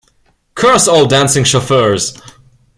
[0.55, 2.19] Curse all dancing chauffeurs!